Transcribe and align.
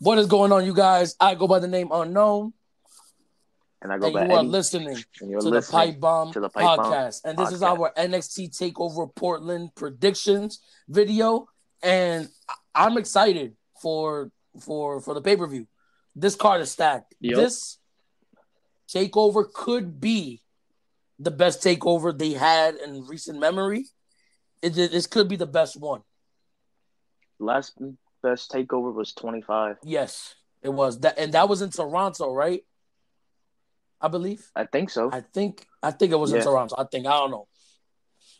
What 0.00 0.18
is 0.18 0.26
going 0.26 0.52
on, 0.52 0.64
you 0.64 0.74
guys? 0.74 1.16
I 1.18 1.34
go 1.34 1.48
by 1.48 1.58
the 1.58 1.66
name 1.66 1.88
Unknown, 1.92 2.52
and 3.82 3.92
I 3.92 3.98
go 3.98 4.06
and 4.06 4.14
by 4.14 4.26
you 4.26 4.32
are 4.32 4.42
listening 4.44 4.96
to 4.96 5.50
the 5.50 5.66
Pipe 5.68 5.98
Bomb 5.98 6.32
to 6.32 6.40
the 6.40 6.48
Pipe 6.48 6.76
Bomb 6.76 6.92
podcast. 6.92 7.24
and 7.24 7.36
this 7.36 7.52
is 7.52 7.62
our 7.62 7.92
NXT 7.96 8.56
Takeover 8.56 9.12
Portland 9.14 9.74
predictions 9.74 10.60
video, 10.88 11.48
and 11.82 12.28
I'm 12.74 12.96
excited 12.96 13.56
for 13.80 14.30
for 14.60 15.00
for 15.00 15.14
the 15.14 15.20
pay 15.20 15.36
per 15.36 15.48
view. 15.48 15.66
This 16.14 16.36
card 16.36 16.60
is 16.60 16.70
stacked. 16.70 17.14
Yep. 17.20 17.36
This 17.36 17.78
takeover 18.88 19.52
could 19.52 20.00
be 20.00 20.42
the 21.18 21.30
best 21.32 21.60
takeover 21.62 22.16
they 22.16 22.32
had 22.32 22.76
in 22.76 23.04
recent 23.06 23.40
memory. 23.40 23.86
It, 24.62 24.74
this 24.74 25.06
could 25.06 25.28
be 25.28 25.36
the 25.36 25.46
best 25.46 25.76
one. 25.76 26.02
Last 27.38 27.74
best 28.22 28.50
takeover 28.50 28.92
was 28.92 29.12
25. 29.12 29.76
Yes, 29.82 30.34
it 30.62 30.70
was 30.70 31.00
that, 31.00 31.18
and 31.18 31.32
that 31.34 31.48
was 31.48 31.62
in 31.62 31.70
Toronto, 31.70 32.32
right? 32.32 32.64
I 34.00 34.08
believe. 34.08 34.46
I 34.54 34.64
think 34.64 34.90
so. 34.90 35.10
I 35.12 35.20
think 35.20 35.66
I 35.82 35.90
think 35.90 36.12
it 36.12 36.18
was 36.18 36.32
in 36.32 36.42
Toronto. 36.42 36.76
I 36.78 36.84
think 36.84 37.06
I 37.06 37.10
don't 37.10 37.30
know, 37.30 37.48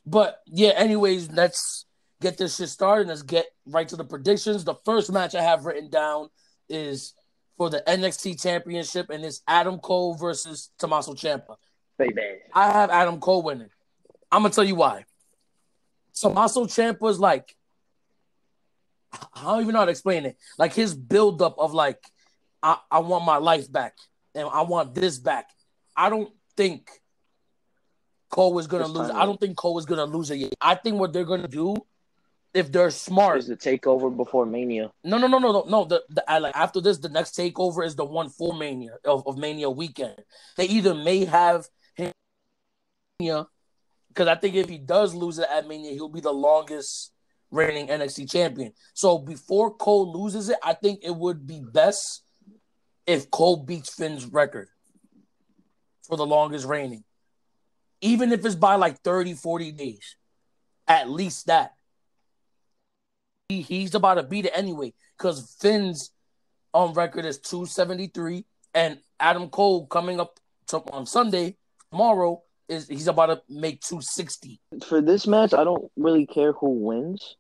but 0.06 0.40
yeah. 0.46 0.70
Anyways, 0.70 1.30
let's 1.32 1.86
get 2.20 2.38
this 2.38 2.56
shit 2.56 2.68
started. 2.68 3.08
Let's 3.08 3.22
get 3.22 3.46
right 3.66 3.88
to 3.88 3.96
the 3.96 4.04
predictions. 4.04 4.64
The 4.64 4.76
first 4.84 5.10
match 5.12 5.34
I 5.34 5.42
have 5.42 5.64
written 5.64 5.90
down 5.90 6.28
is 6.68 7.14
for 7.56 7.70
the 7.70 7.82
NXT 7.86 8.40
Championship, 8.40 9.10
and 9.10 9.24
it's 9.24 9.42
Adam 9.48 9.78
Cole 9.78 10.14
versus 10.14 10.70
Tommaso 10.78 11.14
Ciampa. 11.14 11.56
Baby. 11.98 12.22
I 12.54 12.70
have 12.70 12.90
Adam 12.90 13.18
Cole 13.18 13.42
winning. 13.42 13.70
I'm 14.30 14.42
gonna 14.42 14.54
tell 14.54 14.64
you 14.64 14.76
why. 14.76 15.04
Tommaso 16.14 16.66
Ciampa's 16.66 17.18
like, 17.18 17.56
I 19.12 19.42
don't 19.42 19.62
even 19.62 19.72
know 19.72 19.80
how 19.80 19.84
to 19.86 19.90
explain 19.90 20.26
it. 20.26 20.36
Like 20.58 20.74
his 20.74 20.94
buildup 20.94 21.58
of 21.58 21.72
like, 21.74 22.02
I, 22.62 22.78
I 22.90 22.98
want 23.00 23.24
my 23.24 23.36
life 23.36 23.70
back 23.70 23.96
and 24.34 24.48
I 24.52 24.62
want 24.62 24.94
this 24.94 25.18
back. 25.18 25.48
I 25.96 26.10
don't 26.10 26.30
think 26.56 26.90
Cole 28.30 28.58
is 28.58 28.66
gonna 28.66 28.84
This 28.84 28.92
lose. 28.92 29.10
I 29.10 29.24
don't 29.24 29.40
think 29.40 29.56
Cole 29.56 29.78
is 29.78 29.86
gonna 29.86 30.04
lose 30.04 30.30
it 30.30 30.36
yet. 30.36 30.54
I 30.60 30.74
think 30.74 30.98
what 30.98 31.12
they're 31.12 31.24
gonna 31.24 31.48
do, 31.48 31.76
if 32.52 32.70
they're 32.70 32.90
smart, 32.90 33.38
Is 33.38 33.46
the 33.46 33.56
takeover 33.56 34.14
before 34.14 34.44
Mania? 34.44 34.90
no, 35.04 35.18
no, 35.18 35.26
no, 35.26 35.38
no, 35.38 35.52
no, 35.52 35.64
no. 35.68 35.84
The, 35.84 36.02
the 36.10 36.30
I, 36.30 36.38
like 36.38 36.56
after 36.56 36.80
this, 36.80 36.98
the 36.98 37.08
next 37.08 37.36
takeover 37.36 37.84
is 37.84 37.96
the 37.96 38.04
one 38.04 38.28
for 38.28 38.54
Mania 38.54 38.96
of, 39.04 39.26
of 39.26 39.38
Mania 39.38 39.70
weekend. 39.70 40.16
They 40.56 40.66
either 40.66 40.94
may 40.94 41.24
have 41.24 41.66
him 41.94 42.12
because 43.18 44.28
I 44.28 44.34
think 44.34 44.54
if 44.54 44.68
he 44.68 44.78
does 44.78 45.14
lose 45.14 45.38
it 45.38 45.48
at 45.50 45.66
Mania, 45.66 45.92
he'll 45.92 46.08
be 46.08 46.20
the 46.20 46.32
longest 46.32 47.12
reigning 47.50 47.88
NXT 47.88 48.30
champion. 48.30 48.72
So 48.94 49.18
before 49.18 49.74
Cole 49.74 50.12
loses 50.12 50.48
it, 50.48 50.58
I 50.62 50.74
think 50.74 51.00
it 51.02 51.14
would 51.14 51.46
be 51.46 51.60
best 51.60 52.22
if 53.06 53.30
Cole 53.30 53.64
beats 53.64 53.94
Finn's 53.94 54.26
record 54.26 54.68
for 56.02 56.16
the 56.16 56.26
longest 56.26 56.66
reigning, 56.66 57.04
even 58.00 58.32
if 58.32 58.44
it's 58.44 58.54
by 58.54 58.74
like 58.74 59.00
30, 59.00 59.34
40 59.34 59.72
days, 59.72 60.16
at 60.86 61.08
least 61.08 61.46
that 61.46 61.72
he, 63.48 63.62
he's 63.62 63.94
about 63.94 64.14
to 64.14 64.22
beat 64.22 64.46
it 64.46 64.52
anyway 64.54 64.92
because 65.16 65.56
Finn's 65.60 66.10
on 66.74 66.92
record 66.92 67.24
is 67.24 67.38
273 67.38 68.44
and 68.74 68.98
Adam 69.18 69.48
Cole 69.48 69.86
coming 69.86 70.20
up 70.20 70.38
to, 70.68 70.78
on 70.92 71.06
Sunday 71.06 71.56
tomorrow 71.90 72.42
is 72.68 72.88
he's 72.88 73.08
about 73.08 73.26
to 73.26 73.42
make 73.48 73.80
260. 73.80 74.60
For 74.86 75.00
this 75.00 75.26
match, 75.26 75.54
I 75.54 75.64
don't 75.64 75.90
really 75.96 76.26
care 76.26 76.52
who 76.52 76.70
wins. 76.70 77.36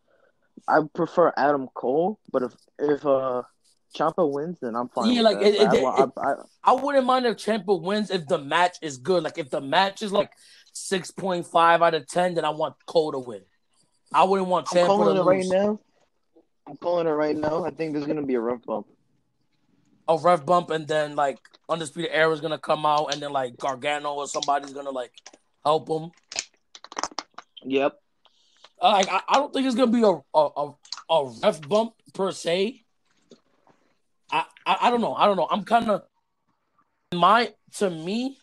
I 0.66 0.80
prefer 0.94 1.32
Adam 1.36 1.68
Cole, 1.74 2.18
but 2.32 2.42
if 2.42 2.52
if 2.78 3.06
uh 3.06 3.42
Ciampa 3.96 4.30
wins, 4.30 4.58
then 4.60 4.74
I'm 4.76 4.88
fine. 4.88 5.10
Yeah, 5.12 5.22
like, 5.22 5.40
it- 5.40 5.54
it- 5.54 5.60
I, 5.66 5.80
wa- 5.80 6.10
I, 6.20 6.30
I, 6.30 6.34
I 6.64 6.72
wouldn't 6.72 7.06
mind 7.06 7.24
if 7.26 7.36
Ciampa 7.36 7.80
wins 7.80 8.10
if 8.10 8.26
the 8.26 8.38
match 8.38 8.76
is 8.82 8.98
good. 8.98 9.22
Like 9.22 9.38
if 9.38 9.48
the 9.50 9.60
match 9.62 10.02
is 10.02 10.12
like 10.12 10.30
6.5 10.74 11.54
out 11.82 11.94
of 11.94 12.06
10, 12.06 12.34
then 12.34 12.44
I 12.44 12.50
want 12.50 12.74
Cole 12.86 13.12
to 13.12 13.18
win. 13.18 13.42
I 14.12 14.24
wouldn't 14.24 14.48
want 14.48 14.68
I'm 14.72 14.78
Ciampa 14.78 14.86
calling 14.86 15.14
to 15.14 15.20
it 15.22 15.24
right 15.24 15.46
now. 15.46 15.80
I'm 16.66 16.76
calling 16.76 17.06
it 17.06 17.10
right 17.10 17.36
now. 17.36 17.64
I 17.64 17.70
think 17.70 17.94
there's 17.94 18.06
gonna 18.06 18.26
be 18.26 18.34
a 18.34 18.40
ref 18.40 18.62
bump. 18.66 18.86
A 20.08 20.16
ref 20.16 20.46
bump 20.46 20.70
and 20.70 20.88
then 20.88 21.14
like 21.16 21.38
Undisputed 21.68 22.10
Era 22.12 22.32
is 22.32 22.40
gonna 22.40 22.58
come 22.58 22.86
out 22.86 23.12
and 23.12 23.20
then 23.22 23.32
like 23.32 23.56
Gargano 23.58 24.14
or 24.14 24.26
somebody's 24.26 24.72
gonna 24.72 24.90
like 24.90 25.12
help 25.64 25.88
him. 25.88 26.10
Yep. 27.64 28.00
Uh, 28.80 28.90
Like 28.90 29.08
I, 29.10 29.20
I 29.28 29.34
don't 29.34 29.52
think 29.52 29.66
it's 29.66 29.76
gonna 29.76 29.92
be 29.92 30.02
a 30.02 30.20
a, 30.34 30.48
a, 30.56 30.74
a 31.10 31.32
ref 31.42 31.60
bump 31.68 31.92
per 32.14 32.32
se. 32.32 32.84
I, 34.30 34.44
I 34.64 34.76
I 34.82 34.90
don't 34.90 35.00
know. 35.00 35.14
I 35.14 35.26
don't 35.26 35.36
know. 35.36 35.48
I'm 35.50 35.64
kind 35.64 35.90
of 35.90 36.02
my 37.14 37.52
to 37.76 37.90
me. 37.90 38.38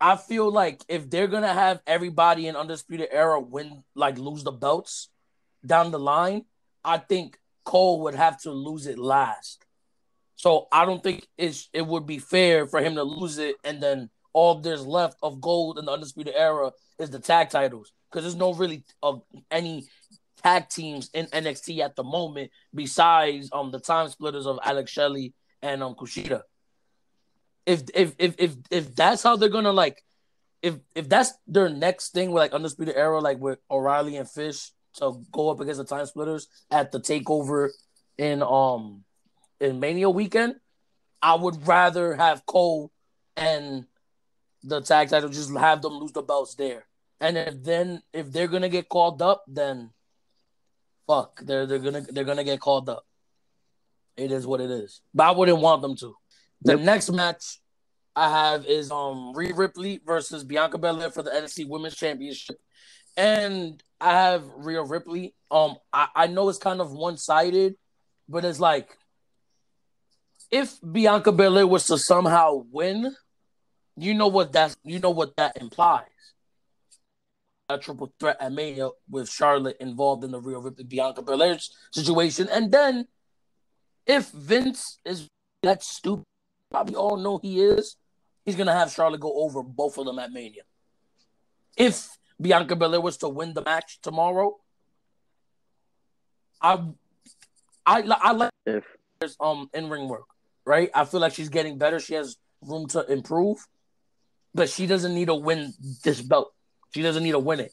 I 0.00 0.16
feel 0.16 0.50
like 0.50 0.82
if 0.88 1.10
they're 1.10 1.28
gonna 1.28 1.52
have 1.52 1.82
everybody 1.86 2.48
in 2.48 2.56
Undisputed 2.56 3.08
Era 3.12 3.38
win, 3.38 3.84
like 3.94 4.18
lose 4.18 4.42
the 4.42 4.52
belts 4.52 5.08
down 5.64 5.90
the 5.90 5.98
line, 5.98 6.46
I 6.84 6.98
think 6.98 7.38
Cole 7.64 8.00
would 8.02 8.14
have 8.14 8.40
to 8.42 8.50
lose 8.50 8.86
it 8.86 8.98
last. 8.98 9.64
So 10.40 10.68
I 10.72 10.86
don't 10.86 11.02
think 11.02 11.26
it's 11.36 11.68
it 11.74 11.86
would 11.86 12.06
be 12.06 12.18
fair 12.18 12.66
for 12.66 12.80
him 12.80 12.94
to 12.94 13.02
lose 13.02 13.36
it 13.36 13.56
and 13.62 13.78
then 13.82 14.08
all 14.32 14.54
there's 14.54 14.86
left 14.86 15.18
of 15.22 15.38
gold 15.38 15.78
in 15.78 15.84
the 15.84 15.92
Undisputed 15.92 16.32
Era 16.34 16.72
is 16.98 17.10
the 17.10 17.18
tag 17.18 17.50
titles 17.50 17.92
because 18.10 18.24
there's 18.24 18.36
no 18.36 18.54
really 18.54 18.82
of 19.02 19.20
any 19.50 19.86
tag 20.42 20.70
teams 20.70 21.10
in 21.12 21.26
NXT 21.26 21.80
at 21.80 21.94
the 21.94 22.02
moment 22.02 22.50
besides 22.74 23.50
um 23.52 23.70
the 23.70 23.78
time 23.78 24.08
splitters 24.08 24.46
of 24.46 24.58
Alex 24.64 24.90
Shelley 24.90 25.34
and 25.60 25.82
um 25.82 25.94
Kushida. 25.94 26.40
If 27.66 27.82
if 27.92 28.14
if 28.18 28.34
if 28.38 28.56
if 28.70 28.94
that's 28.96 29.22
how 29.22 29.36
they're 29.36 29.50
gonna 29.50 29.72
like 29.72 30.02
if 30.62 30.76
if 30.94 31.06
that's 31.06 31.34
their 31.48 31.68
next 31.68 32.14
thing 32.14 32.30
with 32.30 32.40
like 32.40 32.54
Undisputed 32.54 32.96
Era, 32.96 33.20
like 33.20 33.40
with 33.40 33.58
O'Reilly 33.70 34.16
and 34.16 34.30
Fish 34.30 34.70
to 34.94 35.22
go 35.32 35.50
up 35.50 35.60
against 35.60 35.80
the 35.80 35.84
time 35.84 36.06
splitters 36.06 36.48
at 36.70 36.92
the 36.92 36.98
takeover 36.98 37.68
in 38.16 38.42
um 38.42 39.04
in 39.60 39.80
Mania 39.80 40.10
weekend, 40.10 40.56
I 41.22 41.34
would 41.34 41.66
rather 41.66 42.14
have 42.16 42.46
Cole 42.46 42.90
and 43.36 43.86
the 44.62 44.80
tag 44.80 45.08
title 45.08 45.28
just 45.28 45.54
have 45.56 45.82
them 45.82 45.94
lose 45.94 46.12
the 46.12 46.22
belts 46.22 46.54
there. 46.54 46.86
And 47.20 47.36
if 47.36 47.62
then 47.62 48.02
if 48.12 48.32
they're 48.32 48.48
gonna 48.48 48.68
get 48.68 48.88
called 48.88 49.20
up, 49.22 49.44
then 49.46 49.90
fuck, 51.06 51.40
they're 51.42 51.66
they're 51.66 51.78
gonna 51.78 52.02
they're 52.10 52.24
gonna 52.24 52.44
get 52.44 52.60
called 52.60 52.88
up. 52.88 53.04
It 54.16 54.32
is 54.32 54.46
what 54.46 54.60
it 54.60 54.70
is. 54.70 55.00
But 55.14 55.28
I 55.28 55.30
wouldn't 55.32 55.60
want 55.60 55.82
them 55.82 55.96
to. 55.96 56.14
The 56.62 56.72
Yep. 56.76 56.80
next 56.80 57.10
match 57.10 57.60
I 58.16 58.28
have 58.28 58.66
is 58.66 58.90
um 58.90 59.32
Rhea 59.34 59.54
Ripley 59.54 60.00
versus 60.04 60.44
Bianca 60.44 60.78
Belair 60.78 61.10
for 61.10 61.22
the 61.22 61.30
NXT 61.30 61.68
Women's 61.68 61.96
Championship. 61.96 62.56
And 63.16 63.82
I 64.00 64.12
have 64.12 64.44
Rhea 64.56 64.82
Ripley. 64.82 65.34
Um 65.50 65.76
I, 65.92 66.08
I 66.14 66.26
know 66.26 66.48
it's 66.48 66.58
kind 66.58 66.80
of 66.80 66.92
one-sided, 66.92 67.76
but 68.28 68.44
it's 68.44 68.60
like 68.60 68.96
if 70.50 70.78
Bianca 70.80 71.32
Belair 71.32 71.66
was 71.66 71.86
to 71.86 71.98
somehow 71.98 72.64
win, 72.70 73.14
you 73.96 74.14
know 74.14 74.28
what 74.28 74.52
that 74.52 74.76
you 74.84 74.98
know 74.98 75.10
what 75.10 75.36
that 75.36 75.56
implies. 75.56 76.06
A 77.68 77.78
triple 77.78 78.12
threat 78.18 78.36
at 78.40 78.52
Mania 78.52 78.88
with 79.08 79.28
Charlotte 79.28 79.76
involved 79.78 80.24
in 80.24 80.32
the 80.32 80.40
Rhea 80.40 80.58
Ripley 80.58 80.84
Bianca 80.84 81.22
Belair 81.22 81.58
situation, 81.92 82.48
and 82.50 82.72
then 82.72 83.06
if 84.06 84.30
Vince 84.30 84.98
is 85.04 85.28
that 85.62 85.82
stupid, 85.84 86.24
probably 86.70 86.96
all 86.96 87.16
know 87.16 87.38
he 87.38 87.60
is, 87.60 87.96
he's 88.44 88.56
gonna 88.56 88.74
have 88.74 88.90
Charlotte 88.90 89.20
go 89.20 89.44
over 89.44 89.62
both 89.62 89.98
of 89.98 90.06
them 90.06 90.18
at 90.18 90.32
Mania. 90.32 90.62
If 91.76 92.18
Bianca 92.40 92.74
Belair 92.74 93.00
was 93.00 93.18
to 93.18 93.28
win 93.28 93.54
the 93.54 93.62
match 93.62 94.00
tomorrow, 94.02 94.56
I, 96.60 96.82
I, 97.86 98.02
I 98.02 98.32
like 98.32 98.50
If 98.66 98.84
there's 99.20 99.36
um 99.38 99.70
in 99.74 99.88
ring 99.88 100.08
work, 100.08 100.26
right? 100.64 100.90
I 100.94 101.04
feel 101.04 101.20
like 101.20 101.34
she's 101.34 101.48
getting 101.48 101.78
better. 101.78 101.98
She 102.00 102.14
has 102.14 102.36
room 102.62 102.86
to 102.88 103.04
improve, 103.10 103.58
but 104.54 104.68
she 104.68 104.86
doesn't 104.86 105.14
need 105.14 105.26
to 105.26 105.34
win 105.34 105.72
this 106.04 106.20
belt. 106.20 106.52
She 106.94 107.02
doesn't 107.02 107.22
need 107.22 107.32
to 107.32 107.38
win 107.38 107.60
it. 107.60 107.72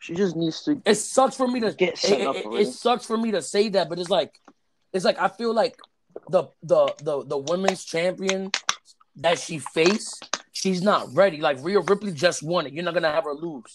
she 0.00 0.14
just 0.14 0.34
needs 0.34 0.62
to 0.64 0.80
It 0.84 0.96
sucks 0.96 1.36
for 1.36 1.46
me 1.46 1.60
to 1.60 1.72
Get 1.72 1.96
set 1.98 2.20
it, 2.20 2.26
up 2.26 2.36
it- 2.36 2.46
it 2.46 2.66
sucks 2.72 3.06
for 3.06 3.16
me 3.16 3.30
to 3.32 3.42
say 3.42 3.68
that, 3.70 3.88
but 3.88 3.98
it's 3.98 4.10
like 4.10 4.32
it's 4.92 5.04
like 5.04 5.18
I 5.18 5.28
feel 5.28 5.54
like 5.54 5.76
the 6.28 6.44
the 6.62 6.92
the 7.02 7.24
the 7.24 7.38
women's 7.38 7.84
champion 7.84 8.50
that 9.16 9.38
she 9.38 9.58
faced, 9.58 10.40
she's 10.52 10.82
not 10.82 11.14
ready. 11.14 11.40
Like 11.40 11.58
Rhea 11.62 11.80
Ripley 11.80 12.12
just 12.12 12.42
won 12.42 12.66
it. 12.66 12.72
You're 12.72 12.84
not 12.84 12.94
gonna 12.94 13.12
have 13.12 13.24
her 13.24 13.34
lose, 13.34 13.74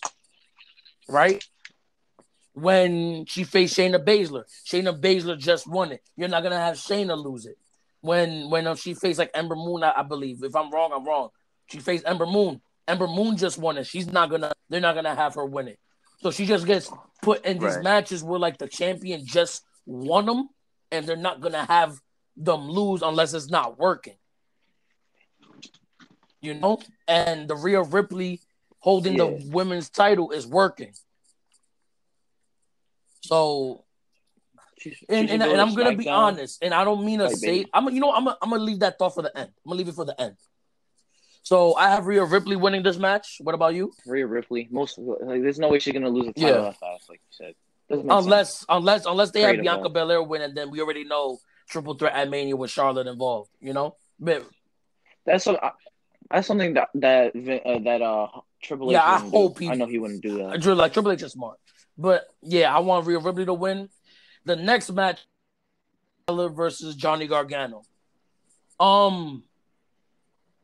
right? 1.07 1.44
When 2.59 3.25
she 3.27 3.44
faced 3.44 3.77
Shayna 3.77 4.04
Baszler, 4.04 4.45
Shayna 4.65 5.00
Baszler 5.00 5.38
just 5.38 5.68
won 5.68 5.92
it. 5.92 6.01
You're 6.15 6.27
not 6.27 6.42
gonna 6.42 6.57
have 6.59 6.74
Shayna 6.75 7.15
lose 7.15 7.45
it. 7.45 7.56
When 8.01 8.50
when 8.50 8.75
she 8.77 8.95
faced 8.95 9.19
like 9.19 9.30
Ember 9.36 9.56
Moon, 9.56 9.83
I, 9.83 9.94
I 9.98 10.01
believe. 10.01 10.42
If 10.44 10.56
I'm 10.56 10.71
wrong, 10.71 10.92
I'm 10.92 11.06
wrong. 11.06 11.30
She 11.68 11.77
faced 11.77 12.06
Ember 12.07 12.25
Moon. 12.25 12.59
Ember 12.88 13.06
Moon 13.07 13.38
just 13.38 13.59
won 13.59 13.77
it. 13.77 13.86
She's 13.86 14.12
not 14.12 14.31
gonna. 14.31 14.51
They're 14.69 14.81
not 14.81 14.95
gonna 14.95 15.13
have 15.13 15.36
her 15.36 15.45
win 15.45 15.68
it. 15.68 15.77
So 16.24 16.31
she 16.31 16.48
just 16.48 16.65
gets 16.65 16.89
put 17.21 17.45
in 17.45 17.59
these 17.59 17.75
Right. 17.75 17.83
matches 17.83 18.24
where 18.24 18.39
like 18.39 18.57
the 18.57 18.68
champion 18.68 19.24
just 19.24 19.62
won 19.86 20.25
them, 20.25 20.50
and 20.92 21.06
they're 21.06 21.15
not 21.15 21.42
gonna 21.42 21.63
have 21.65 22.00
them 22.38 22.68
lose 22.71 23.04
unless 23.04 23.36
it's 23.36 23.51
not 23.51 23.77
working. 23.77 24.15
You 26.42 26.56
know, 26.56 26.80
and 27.07 27.48
the 27.48 27.56
Rhea 27.56 27.83
Ripley 27.83 28.42
holding 28.80 29.13
Yeah. 29.13 29.25
the 29.25 29.51
women's 29.51 29.92
title 29.92 30.31
is 30.31 30.48
working. 30.48 30.94
So 33.22 33.84
She- 34.80 34.96
and, 35.10 35.30
and, 35.30 35.42
and 35.44 35.60
I'm 35.62 35.74
gonna 35.74 35.96
be 35.98 36.08
honest, 36.10 36.62
and 36.64 36.74
I 36.74 36.84
don't 36.84 37.04
mean 37.06 37.19
to 37.19 37.25
Like, 37.25 37.36
say 37.38 37.48
baby. 37.60 37.69
I'm 37.74 37.90
you 37.90 38.00
know 38.00 38.12
I'm 38.14 38.25
gonna, 38.25 38.38
I'm 38.42 38.50
gonna 38.52 38.64
leave 38.64 38.80
that 38.80 38.98
thought 39.00 39.16
for 39.16 39.22
the 39.24 39.36
end. 39.38 39.50
I'm 39.66 39.69
gonna 39.69 39.78
leave 39.80 39.88
it 39.88 39.96
for 39.96 40.06
the 40.06 40.19
end. 40.22 40.36
So 41.44 41.75
I 41.75 41.90
have 41.90 42.06
Rhea 42.06 42.24
Ripley 42.25 42.56
winning 42.58 42.84
this 42.84 42.98
match. 42.98 43.38
What 43.42 43.56
about 43.56 43.74
you? 43.74 43.92
Rhea 44.06 44.28
Ripley. 44.28 44.68
Most 44.69 44.98
like, 45.00 45.42
there's 45.42 45.58
no 45.60 45.69
way 45.69 45.80
she's 45.80 45.94
gonna 45.94 46.10
lose 46.10 46.28
a 46.28 46.34
title 46.34 46.50
Yeah. 46.66 46.72
fast, 46.74 47.10
like 47.10 47.22
you 47.24 47.31
said. 47.31 47.54
Doesn't 47.90 48.08
sense. 48.10 48.24
Unless 48.25 48.66
unless 48.69 49.06
unless 49.06 49.31
they 49.31 49.42
have 49.42 49.62
Bianca 49.62 49.90
Belair 49.90 50.22
win, 50.22 50.42
and 50.42 50.56
then 50.56 50.69
we 50.72 50.81
already 50.81 51.06
know 51.06 51.40
triple 51.69 51.94
threat 51.96 52.14
at 52.14 52.30
Mania 52.30 52.56
with 52.56 52.69
Charlotte 52.69 53.08
involved. 53.08 53.50
You 53.62 53.74
know, 53.74 53.96
but 54.19 54.46
that's 55.25 55.46
some, 55.46 55.58
I- 55.62 55.72
that's 56.30 56.46
something 56.48 56.74
that 56.74 56.90
that 56.96 57.28
uh, 57.66 57.80
that 57.80 58.02
uh 58.02 58.28
Triple 58.62 58.90
H. 58.90 58.94
Yeah, 58.94 59.04
I 59.04 59.14
wouldn't 59.16 59.31
do. 59.31 59.38
hope 59.38 59.60
he- 59.60 59.69
I 59.69 59.75
know 59.75 59.86
he 59.88 59.98
wouldn't 60.00 60.22
do 60.22 60.38
that. 60.40 60.60
Drew 60.62 60.75
like 60.75 60.92
Triple 60.94 61.14
H 61.14 61.24
is 61.24 61.31
smart. 61.31 61.58
But 61.98 62.28
yeah, 62.42 62.76
I 62.76 62.80
want 62.80 63.08
Rhea 63.08 63.20
Ripley 63.20 63.46
to 63.46 63.54
win. 63.54 63.90
The 64.46 64.56
next 64.56 64.92
match, 64.92 65.20
versus 66.30 66.96
Johnny 66.96 67.28
Gargano. 67.28 67.84
Um, 68.80 69.44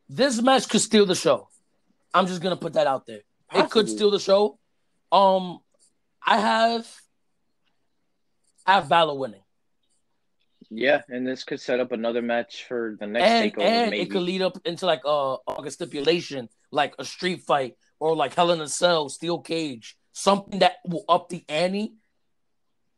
this 0.09 0.41
match 0.41 0.69
could 0.69 0.81
steal 0.81 1.05
the 1.05 1.15
show. 1.15 1.49
I'm 2.13 2.27
just 2.27 2.41
gonna 2.41 2.57
put 2.57 2.73
that 2.73 2.87
out 2.87 3.05
there. 3.05 3.21
It 3.53 3.69
could 3.69 3.89
steal 3.89 4.11
the 4.11 4.19
show. 4.19 4.59
Um, 5.11 5.59
I 6.25 6.37
have 6.39 6.87
I 8.65 8.73
have 8.75 8.87
Balor 8.89 9.17
winning, 9.17 9.41
Yeah, 10.69 11.01
and 11.09 11.25
this 11.27 11.43
could 11.43 11.59
set 11.59 11.79
up 11.79 11.91
another 11.91 12.21
match 12.21 12.65
for 12.67 12.95
the 12.99 13.07
next 13.07 13.29
and 13.29 13.53
takeover. 13.53 13.61
and 13.63 13.91
maybe. 13.91 14.03
it 14.03 14.11
could 14.11 14.21
lead 14.21 14.41
up 14.41 14.57
into 14.65 14.85
like 14.85 15.01
a 15.05 15.37
like 15.47 15.65
a 15.65 15.71
stipulation, 15.71 16.49
like 16.71 16.93
a 16.99 17.05
street 17.05 17.41
fight 17.41 17.75
or 17.99 18.15
like 18.15 18.33
Hell 18.35 18.51
in 18.51 18.61
a 18.61 18.67
Cell, 18.67 19.09
steel 19.09 19.39
cage, 19.39 19.97
something 20.13 20.59
that 20.59 20.77
will 20.87 21.03
up 21.09 21.29
the 21.29 21.43
ante. 21.49 21.93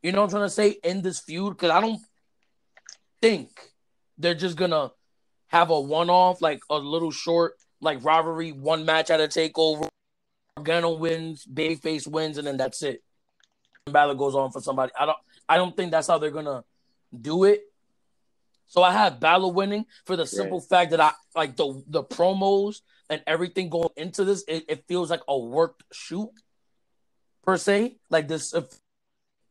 You 0.02 0.12
know 0.12 0.20
what 0.20 0.24
I'm 0.26 0.30
trying 0.30 0.44
to 0.44 0.50
say 0.50 0.76
in 0.84 1.02
this 1.02 1.18
feud? 1.18 1.56
Because 1.56 1.70
I 1.70 1.80
don't 1.80 2.00
think 3.20 3.50
they're 4.18 4.34
just 4.34 4.56
gonna 4.56 4.92
have 5.48 5.70
a 5.70 5.80
one-off, 5.80 6.40
like 6.40 6.60
a 6.70 6.76
little 6.78 7.10
short, 7.10 7.54
like 7.80 8.04
rivalry, 8.04 8.52
one 8.52 8.84
match 8.84 9.10
at 9.10 9.20
a 9.20 9.24
takeover. 9.24 9.88
Gargano 10.56 10.96
wins, 10.96 11.46
babyface 11.46 12.06
wins, 12.06 12.38
and 12.38 12.46
then 12.46 12.56
that's 12.56 12.82
it. 12.82 13.02
Balor 13.86 14.14
goes 14.14 14.34
on 14.34 14.50
for 14.50 14.60
somebody. 14.60 14.92
I 14.98 15.06
don't. 15.06 15.18
I 15.48 15.56
don't 15.56 15.76
think 15.76 15.90
that's 15.90 16.08
how 16.08 16.18
they're 16.18 16.30
gonna 16.30 16.64
do 17.18 17.44
it. 17.44 17.62
So 18.66 18.82
I 18.82 18.92
have 18.92 19.20
Balor 19.20 19.52
winning 19.52 19.86
for 20.04 20.16
the 20.16 20.26
simple 20.26 20.60
fact 20.60 20.90
that 20.90 21.00
I 21.00 21.12
like 21.34 21.56
the 21.56 21.82
the 21.86 22.02
promos 22.02 22.80
and 23.08 23.22
everything 23.26 23.68
going 23.68 23.90
into 23.96 24.24
this. 24.24 24.44
It, 24.48 24.64
it 24.68 24.84
feels 24.88 25.10
like 25.10 25.20
a 25.28 25.38
worked 25.38 25.84
shoot 25.92 26.30
per 27.46 27.56
se. 27.56 27.96
Like 28.10 28.28
this, 28.28 28.52
if, 28.52 28.64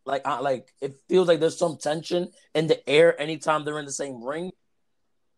like 0.05 0.27
like 0.27 0.71
it 0.81 0.95
feels 1.09 1.27
like 1.27 1.39
there's 1.39 1.57
some 1.57 1.77
tension 1.77 2.29
in 2.53 2.67
the 2.67 2.87
air 2.87 3.19
anytime 3.19 3.65
they're 3.65 3.79
in 3.79 3.85
the 3.85 3.91
same 3.91 4.23
ring. 4.23 4.51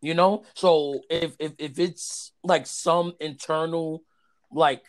You 0.01 0.13
know, 0.13 0.44
so 0.56 1.00
if 1.09 1.36
if 1.39 1.54
if 1.57 1.80
it's 1.80 2.33
like 2.44 2.68
some 2.68 3.13
internal 3.19 4.04
like 4.51 4.83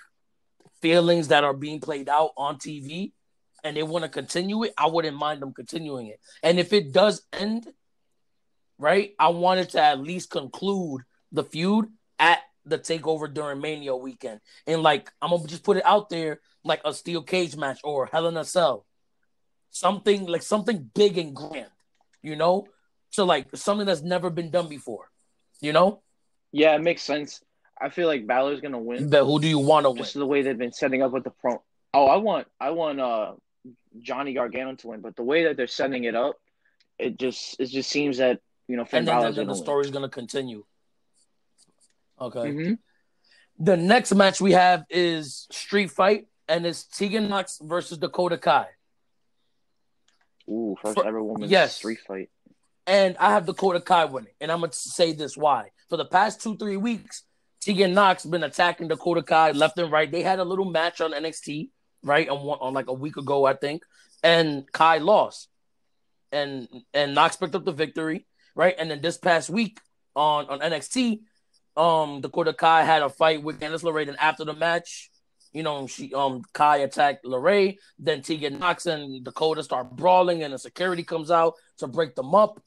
feelings 0.83 1.29
that 1.29 1.45
are 1.45 1.55
being 1.55 1.81
played 1.81 2.09
out 2.09 2.31
on 2.37 2.57
TV 2.57 3.13
and 3.65 3.77
they 3.77 3.83
want 3.83 4.05
to 4.05 4.09
continue 4.09 4.65
it, 4.65 4.75
I 4.77 4.87
wouldn't 4.87 5.17
mind 5.17 5.43
them 5.43 5.53
continuing 5.53 6.09
it. 6.09 6.21
And 6.43 6.59
if 6.59 6.73
it 6.73 6.93
does 6.93 7.23
end, 7.33 7.67
right, 8.79 9.13
I 9.19 9.29
wanted 9.29 9.71
to 9.71 9.83
at 9.83 10.01
least 10.01 10.31
conclude 10.31 11.03
the 11.33 11.45
feud 11.45 11.87
at 12.19 12.41
the 12.65 12.79
takeover 12.79 13.33
during 13.33 13.61
Mania 13.61 13.97
weekend. 13.97 14.41
And 14.67 14.83
like, 14.83 15.11
I'm 15.23 15.31
gonna 15.31 15.47
just 15.47 15.65
put 15.65 15.79
it 15.79 15.87
out 15.87 16.11
there 16.11 16.41
like 16.65 16.81
a 16.85 16.93
steel 16.93 17.23
cage 17.23 17.57
match 17.57 17.81
or 17.85 18.07
Hell 18.07 18.27
in 18.27 18.37
a 18.37 18.45
Cell. 18.45 18.85
Something 19.71 20.27
like 20.27 20.43
something 20.43 20.91
big 20.95 21.19
and 21.19 21.35
grand, 21.35 21.71
you 22.23 22.37
know? 22.37 22.67
So 23.11 23.25
like 23.25 23.47
something 23.55 23.87
that's 23.87 24.03
never 24.03 24.31
been 24.31 24.51
done 24.51 24.69
before, 24.69 25.11
you 25.61 25.73
know? 25.73 26.03
yeah, 26.53 26.75
it 26.75 26.83
makes 26.83 27.03
sense. 27.03 27.41
I 27.81 27.91
feel 27.91 28.09
like 28.09 28.27
Balor's 28.27 28.61
gonna 28.61 28.79
win. 28.79 29.09
But 29.09 29.25
who 29.25 29.41
do 29.41 29.47
you 29.47 29.59
want 29.59 29.85
to 29.85 29.91
win? 29.91 29.99
Just 29.99 30.15
the 30.15 30.27
way 30.27 30.43
they've 30.43 30.59
been 30.59 30.73
setting 30.73 31.03
up 31.03 31.13
with 31.13 31.25
the 31.25 31.31
pro. 31.31 31.63
Oh, 31.95 32.07
I 32.07 32.17
want, 32.17 32.49
I 32.61 32.71
want 32.71 33.01
uh 33.01 33.35
Johnny 34.01 34.35
Gargano 34.35 34.75
to 34.75 34.89
win, 34.89 35.01
but 35.01 35.17
the 35.17 35.23
way 35.23 35.45
that 35.45 35.57
they're 35.57 35.67
setting 35.67 36.05
it 36.05 36.15
up, 36.15 36.37
it 36.99 37.19
just 37.19 37.61
it 37.61 37.67
just 37.67 37.89
seems 37.89 38.19
that 38.19 38.41
you 38.67 38.77
know 38.77 38.85
Finn 38.85 39.01
And 39.01 39.09
then, 39.09 39.21
then, 39.21 39.35
then 39.35 39.47
the 39.47 39.53
gonna 39.53 39.65
story's 39.65 39.91
gonna 39.91 40.09
continue. 40.09 40.65
Okay. 42.21 42.41
win. 42.41 42.57
Mhm. 42.57 42.79
The 43.61 43.77
next 43.77 44.15
match 44.15 44.41
we 44.41 44.53
have 44.53 44.85
is 44.91 45.47
Street 45.51 45.91
Fight, 45.91 46.27
and 46.49 46.67
it's 46.67 46.85
Tegan 46.85 47.29
Knox 47.29 47.59
versus 47.63 47.99
Dakota 47.99 48.39
Kai. 48.39 48.67
Ooh, 50.49 50.77
first 50.81 50.95
For- 50.97 51.07
ever 51.07 51.23
women's 51.23 51.51
yes. 51.51 51.77
street 51.77 51.99
fight. 52.07 52.31
And 52.87 53.17
I 53.19 53.33
have 53.33 53.45
Dakota 53.45 53.81
Kai 53.81 54.07
winning. 54.07 54.33
And 54.41 54.51
I'm 54.51 54.61
gonna 54.61 54.73
say 54.73 55.13
this 55.13 55.37
why. 55.37 55.71
For 55.91 55.99
the 55.99 56.07
past 56.07 56.41
two, 56.41 56.57
three 56.57 56.79
weeks, 56.79 57.23
Tegan 57.61 57.93
Knox 57.93 58.25
been 58.25 58.45
attacking 58.45 58.89
Dakota 58.89 59.23
Kai 59.23 59.51
left 59.51 59.79
and 59.79 59.93
right. 59.93 60.11
They 60.11 60.23
had 60.23 60.39
a 60.39 60.45
little 60.45 60.65
match 60.65 61.03
on 61.03 61.13
NXT, 61.13 61.69
right? 62.03 62.29
On 62.29 62.39
on 62.39 62.73
like 62.73 62.89
a 62.89 62.95
week 62.95 63.19
ago, 63.19 63.45
I 63.45 63.55
think. 63.55 63.83
And 64.23 64.71
Kai 64.73 64.99
lost. 64.99 65.49
And 66.33 66.67
and 66.95 67.15
Knox 67.15 67.37
picked 67.37 67.55
up 67.55 67.67
the 67.67 67.73
victory, 67.73 68.27
right? 68.55 68.75
And 68.79 68.91
then 68.91 69.03
this 69.03 69.19
past 69.19 69.51
week 69.51 69.81
on, 70.17 70.49
on 70.49 70.61
NXT, 70.61 71.21
um, 71.77 72.23
Dakota 72.23 72.55
Kai 72.55 72.85
had 72.85 73.03
a 73.03 73.11
fight 73.11 73.43
with 73.43 73.61
Candice 73.61 73.83
LeRae. 73.83 74.09
And 74.09 74.19
after 74.19 74.47
the 74.47 74.55
match, 74.55 75.11
you 75.53 75.63
know, 75.63 75.87
she 75.87 76.13
um 76.15 76.43
Kai 76.53 76.79
attacked 76.79 77.25
LeRae. 77.25 77.79
Then 77.99 78.23
Tegan 78.23 78.59
Knox 78.59 78.87
and 78.87 79.25
Dakota 79.25 79.63
start 79.63 79.97
brawling, 79.97 80.43
and 80.43 80.53
the 80.53 80.59
security 80.59 81.03
comes 81.03 81.31
out 81.31 81.55
to 81.79 81.87
break 81.87 82.15
them 82.15 82.35
up. 82.35 82.63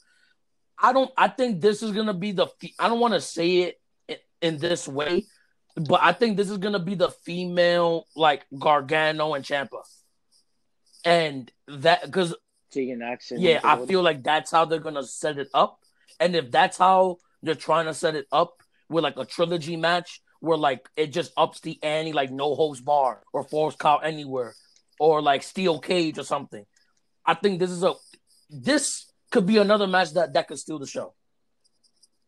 I 0.78 0.94
don't. 0.94 1.12
I 1.16 1.28
think 1.28 1.62
this 1.62 1.84
is 1.84 1.92
gonna 1.92 2.14
be 2.14 2.32
the. 2.32 2.48
I 2.80 2.90
don't 2.90 3.00
want 3.00 3.14
to 3.14 3.22
say 3.22 3.58
it 3.60 3.82
in, 4.42 4.58
this 4.58 4.88
way, 4.88 5.26
but 5.76 6.02
I 6.02 6.14
think 6.14 6.38
this 6.38 6.50
is 6.50 6.58
gonna 6.58 6.80
be 6.80 6.96
the 6.96 7.10
female 7.10 8.08
like 8.16 8.46
Gargano 8.58 9.36
and 9.36 9.46
Ciampa, 9.46 9.84
and 11.06 11.52
that 11.68 12.04
because 12.06 12.36
Tegan 12.72 13.00
Knox. 13.00 13.32
and 13.32 13.42
yeah, 13.42 13.60
I 13.64 13.86
feel 13.86 14.02
like 14.02 14.24
that's 14.24 14.50
how 14.50 14.66
they're 14.66 14.80
gonna 14.80 15.04
set 15.04 15.38
it 15.38 15.50
up. 15.54 15.80
And 16.20 16.36
if 16.36 16.52
that's 16.52 16.78
how 16.78 17.18
they're 17.44 17.56
trying 17.56 17.86
to 17.86 17.94
set 17.94 18.16
it 18.16 18.26
up 18.32 18.62
with 18.90 19.04
like 19.04 19.18
a 19.18 19.26
trilogy 19.26 19.76
match 19.76 20.22
where 20.42 20.58
like 20.58 20.90
it 20.98 21.08
just 21.08 21.32
ups 21.38 21.62
the 21.62 21.82
ante, 21.82 22.12
like 22.12 22.32
no 22.32 22.56
holds 22.56 22.82
barred 22.82 23.20
or 23.32 23.44
falls 23.44 23.76
count 23.76 24.04
anywhere, 24.04 24.54
or 25.00 25.22
like 25.22 25.44
steel 25.44 25.80
cage 25.80 26.18
or 26.18 26.24
something. 26.24 26.66
I 27.26 27.36
think 27.36 27.60
this 27.60 27.72
is 27.72 27.84
a 27.84 27.94
this 28.50 29.10
could 29.32 29.46
be 29.46 29.58
another 29.58 29.88
match 29.88 30.14
that 30.14 30.34
that 30.34 30.48
could 30.48 30.60
steal 30.60 30.80
the 30.80 30.88
show. 30.88 31.14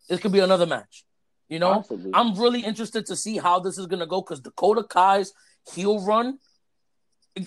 This 0.07 0.19
could 0.19 0.31
be 0.31 0.39
another 0.39 0.65
match. 0.65 1.03
You 1.49 1.59
know, 1.59 1.75
Possibly. 1.75 2.11
I'm 2.13 2.35
really 2.39 2.61
interested 2.61 3.05
to 3.07 3.15
see 3.15 3.37
how 3.37 3.59
this 3.59 3.77
is 3.77 3.87
gonna 3.87 4.07
go 4.07 4.21
because 4.21 4.39
Dakota 4.39 4.83
Kai's 4.83 5.33
heel 5.71 6.03
run. 6.05 6.37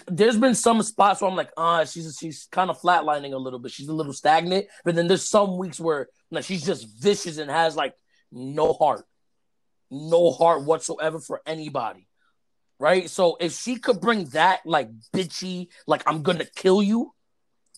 There's 0.08 0.37
been 0.37 0.56
some 0.56 0.82
spots 0.82 1.20
where 1.20 1.30
I'm 1.30 1.37
like, 1.37 1.52
ah, 1.56 1.85
she's 1.85 2.16
she's 2.20 2.49
kind 2.50 2.70
of 2.70 2.80
flatlining 2.80 3.32
a 3.32 3.38
little 3.38 3.61
bit. 3.61 3.70
She's 3.70 3.88
a 3.88 3.94
little 3.94 4.12
stagnant, 4.12 4.66
but 4.85 4.96
then 4.96 5.06
there's 5.06 5.28
some 5.28 5.58
weeks 5.58 5.78
where 5.78 6.08
like 6.30 6.44
she's 6.44 6.66
just 6.66 6.87
vicious 7.00 7.38
and 7.38 7.50
has 7.50 7.76
like 7.76 7.94
no 8.32 8.73
heart, 8.73 9.04
no 9.90 10.31
heart 10.33 10.64
whatsoever 10.64 11.21
for 11.21 11.40
anybody, 11.47 12.09
right? 12.78 13.09
So 13.09 13.37
if 13.40 13.52
she 13.52 13.76
could 13.76 14.00
bring 14.00 14.26
that 14.26 14.61
like 14.64 14.90
bitchy, 15.14 15.69
like 15.87 16.02
I'm 16.07 16.23
gonna 16.23 16.45
kill 16.45 16.83
you 16.83 17.12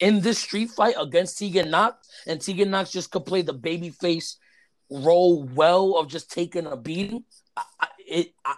in 0.00 0.21
this 0.21 0.38
street 0.38 0.71
fight 0.71 0.95
against 0.99 1.38
Tegan 1.38 1.71
Knox, 1.71 2.09
and 2.27 2.41
Tegan 2.41 2.71
Knox 2.71 2.91
just 2.91 3.11
could 3.11 3.27
play 3.27 3.43
the 3.43 3.53
baby 3.53 3.91
face 3.91 4.37
role 4.91 5.43
well 5.43 5.97
of 5.97 6.09
just 6.09 6.31
taking 6.31 6.67
a 6.67 6.77
beating, 6.77 7.25
I, 7.57 7.62
I, 7.81 7.88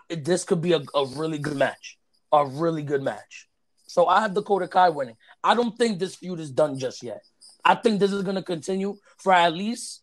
it, 0.09 0.25
this 0.25 0.45
could 0.45 0.61
be 0.61 0.73
a, 0.73 0.80
a 0.95 1.07
really 1.16 1.38
good 1.38 1.57
match, 1.57 1.99
a 2.33 2.47
really 2.47 2.83
good 2.83 3.02
match. 3.02 3.49
So 3.87 4.07
I 4.07 4.21
have 4.21 4.35
Dakota 4.35 4.69
Kai 4.69 4.90
winning. 4.90 5.16
I 5.42 5.54
don't 5.54 5.76
think 5.76 5.99
this 5.99 6.14
feud 6.14 6.38
is 6.38 6.52
done 6.52 6.78
just 6.78 7.02
yet. 7.02 7.23
I 7.64 7.75
think 7.75 7.99
this 7.99 8.12
is 8.12 8.23
going 8.23 8.37
to 8.37 8.42
continue 8.42 8.97
for 9.19 9.33
at 9.33 9.52
least, 9.52 10.02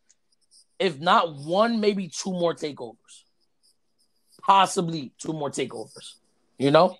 if 0.80 1.00
not 1.00 1.36
one, 1.36 1.80
maybe 1.80 2.10
two 2.10 2.32
more 2.32 2.54
takeovers, 2.54 3.24
possibly 4.48 5.12
two 5.18 5.34
more 5.34 5.50
takeovers. 5.52 6.16
You 6.58 6.72
know, 6.72 6.98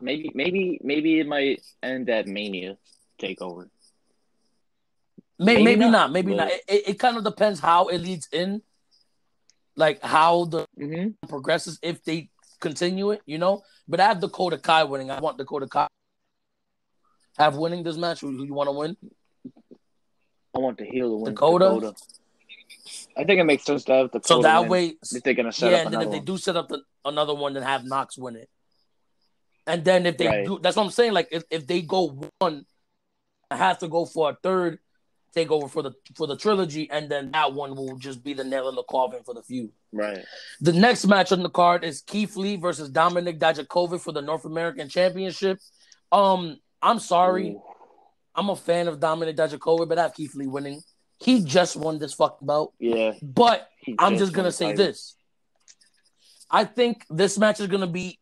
Maybe, 0.00 0.30
maybe, 0.34 0.78
maybe 0.82 1.18
it 1.20 1.26
might 1.26 1.62
end 1.82 2.10
at 2.10 2.26
Mania 2.26 2.76
takeover. 3.18 3.68
maybe, 5.38 5.62
Maybe 5.62 5.80
not, 5.80 5.90
not, 5.92 6.12
maybe 6.12 6.32
but- 6.32 6.36
not. 6.36 6.48
It, 6.68 6.88
it, 6.88 6.98
kind 6.98 7.16
of 7.16 7.24
depends 7.24 7.58
how 7.60 7.86
it 7.88 7.98
leads 7.98 8.28
in, 8.32 8.60
like 9.76 10.02
how 10.02 10.44
the 10.46 10.66
hmm 10.76 11.08
progresses 11.28 11.78
if 11.82 12.02
they 12.04 12.28
continue 12.60 13.12
it, 13.12 13.22
you 13.24 13.38
know. 13.38 13.62
But 13.86 14.00
I 14.00 14.08
have 14.08 14.20
Dakota 14.20 14.58
Kai 14.58 14.84
winning. 14.84 15.10
I 15.10 15.20
want 15.20 15.38
Dakota 15.38 15.66
Kai 15.68 15.86
have 17.38 17.56
winning 17.56 17.82
this 17.82 17.96
match. 17.96 18.20
Who 18.20 18.28
who 18.36 18.44
you 18.44 18.52
want 18.54 18.68
to 18.68 18.72
win? 18.72 18.96
I 20.54 20.58
want 20.58 20.76
the 20.78 20.84
heel 20.84 21.08
to 21.10 21.16
win. 21.16 21.34
Dakota? 21.34 21.64
Dakota. 21.66 21.94
I 23.18 23.24
think 23.24 23.40
it 23.40 23.44
makes 23.44 23.64
sense 23.64 23.84
to 23.84 23.92
have 23.92 24.06
Dakota. 24.12 24.28
So 24.28 24.42
that 24.42 24.68
way, 24.68 24.94
if 25.12 25.22
they're 25.24 25.34
gonna 25.34 25.52
set 25.52 25.72
yeah, 25.72 25.78
up 25.78 25.84
and 25.86 25.94
then 25.94 26.02
if 26.02 26.10
they 26.10 26.18
one. 26.18 26.24
do 26.24 26.38
set 26.38 26.56
up 26.56 26.68
the, 26.68 26.82
another 27.04 27.34
one, 27.34 27.54
then 27.54 27.64
have 27.64 27.84
Knox 27.84 28.16
win 28.16 28.36
it. 28.36 28.48
And 29.66 29.84
then 29.84 30.06
if 30.06 30.16
they 30.16 30.28
Right. 30.28 30.46
do, 30.46 30.58
that's 30.62 30.76
what 30.76 30.84
I'm 30.84 30.90
saying. 30.90 31.12
Like 31.12 31.28
if, 31.32 31.42
if 31.50 31.66
they 31.66 31.82
go 31.82 32.30
one, 32.38 32.64
I 33.50 33.56
have 33.56 33.78
to 33.78 33.88
go 33.88 34.06
for 34.06 34.30
a 34.30 34.36
third 34.40 34.78
takeover 35.36 35.68
for 35.68 35.82
the 35.82 35.92
for 36.14 36.26
the 36.26 36.36
trilogy, 36.36 36.88
and 36.90 37.10
then 37.10 37.32
that 37.32 37.52
one 37.52 37.74
will 37.74 37.96
just 37.96 38.22
be 38.22 38.34
the 38.34 38.44
nail 38.44 38.68
in 38.68 38.76
the 38.76 38.84
coffin 38.84 39.22
for 39.24 39.34
the 39.34 39.42
feud. 39.42 39.70
Right. 39.92 40.24
The 40.60 40.72
next 40.72 41.06
match 41.06 41.32
on 41.32 41.42
the 41.42 41.50
card 41.50 41.84
is 41.84 42.02
Keith 42.02 42.36
Lee 42.36 42.56
versus 42.56 42.88
Dominic 42.88 43.38
Dijakovic 43.38 44.00
for 44.00 44.12
the 44.12 44.22
North 44.22 44.44
American 44.44 44.88
Championship. 44.88 45.58
Um, 46.12 46.58
I'm 46.80 46.98
sorry, 46.98 47.50
Ooh. 47.50 47.62
I'm 48.34 48.48
a 48.48 48.56
fan 48.56 48.88
of 48.88 49.00
Dominic 49.00 49.36
Dijakovic, 49.36 49.88
but 49.88 49.98
I 49.98 50.02
have 50.02 50.14
Keith 50.14 50.34
Lee 50.34 50.46
winning. 50.46 50.80
He 51.20 51.42
just 51.42 51.76
won 51.76 51.98
this 51.98 52.14
fucking 52.14 52.46
bout, 52.46 52.72
Yeah. 52.78 53.12
but 53.22 53.68
I'm 53.98 54.16
just 54.18 54.32
gonna 54.32 54.52
say 54.52 54.66
title. 54.70 54.84
this. 54.86 55.16
I 56.50 56.64
think 56.64 57.04
this 57.10 57.36
match 57.38 57.60
is 57.60 57.66
gonna 57.66 57.86
be 57.88 58.18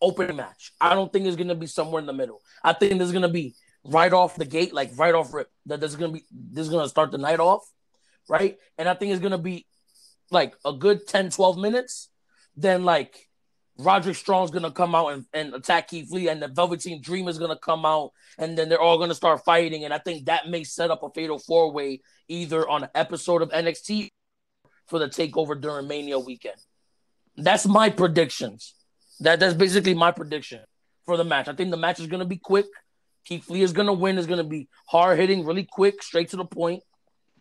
opening 0.00 0.36
match. 0.36 0.72
I 0.80 0.94
don't 0.94 1.12
think 1.12 1.26
it's 1.26 1.36
gonna 1.36 1.54
be 1.54 1.66
somewhere 1.66 2.00
in 2.00 2.06
the 2.06 2.12
middle. 2.12 2.40
I 2.64 2.72
think 2.72 2.98
this 2.98 3.06
is 3.08 3.12
gonna 3.12 3.28
be 3.28 3.54
right 3.84 4.12
off 4.12 4.36
the 4.36 4.44
gate, 4.46 4.72
like 4.72 4.90
right 4.96 5.14
off 5.14 5.32
rip. 5.34 5.50
That 5.66 5.80
this 5.80 5.90
is 5.90 5.96
gonna 5.96 6.12
be 6.12 6.24
this 6.30 6.66
is 6.66 6.72
gonna 6.72 6.88
start 6.88 7.10
the 7.12 7.18
night 7.18 7.40
off, 7.40 7.62
right? 8.28 8.58
And 8.78 8.88
I 8.88 8.94
think 8.94 9.12
it's 9.12 9.22
gonna 9.22 9.38
be 9.38 9.66
like 10.30 10.54
a 10.64 10.72
good 10.72 11.06
10, 11.06 11.30
12 11.30 11.58
minutes. 11.58 12.08
Then 12.56 12.84
like 12.84 13.28
Roderick 13.80 14.16
Strong's 14.16 14.50
gonna 14.50 14.70
come 14.70 14.94
out 14.94 15.08
and, 15.08 15.24
and 15.32 15.54
attack 15.54 15.88
Keith 15.88 16.10
Lee, 16.10 16.28
and 16.28 16.42
the 16.42 16.48
Velveteen 16.48 17.00
Dream 17.00 17.28
is 17.28 17.38
gonna 17.38 17.58
come 17.58 17.86
out, 17.86 18.12
and 18.38 18.56
then 18.56 18.68
they're 18.68 18.80
all 18.80 18.98
gonna 18.98 19.14
start 19.14 19.44
fighting. 19.44 19.84
And 19.84 19.94
I 19.94 19.98
think 19.98 20.26
that 20.26 20.48
may 20.48 20.64
set 20.64 20.90
up 20.90 21.02
a 21.02 21.10
fatal 21.10 21.38
four 21.38 21.72
way 21.72 22.00
either 22.28 22.68
on 22.68 22.84
an 22.84 22.90
episode 22.94 23.42
of 23.42 23.50
NXT 23.50 24.10
for 24.86 24.98
the 24.98 25.08
takeover 25.08 25.60
during 25.60 25.88
Mania 25.88 26.18
weekend. 26.18 26.56
That's 27.36 27.66
my 27.66 27.90
predictions. 27.90 28.74
That 29.20 29.40
that's 29.40 29.54
basically 29.54 29.94
my 29.94 30.10
prediction 30.12 30.60
for 31.06 31.16
the 31.16 31.24
match. 31.24 31.48
I 31.48 31.54
think 31.54 31.70
the 31.70 31.76
match 31.76 32.00
is 32.00 32.06
gonna 32.06 32.24
be 32.24 32.38
quick. 32.38 32.66
Keith 33.24 33.48
Lee 33.48 33.62
is 33.62 33.72
gonna 33.72 33.92
win. 33.92 34.18
It's 34.18 34.26
gonna 34.26 34.44
be 34.44 34.68
hard 34.86 35.18
hitting, 35.18 35.44
really 35.44 35.66
quick, 35.70 36.02
straight 36.02 36.30
to 36.30 36.36
the 36.36 36.44
point, 36.44 36.82